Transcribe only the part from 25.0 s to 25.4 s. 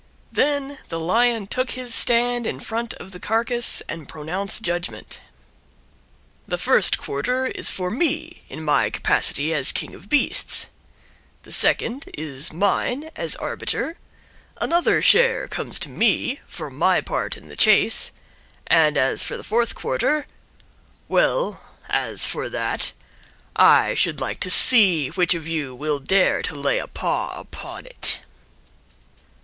which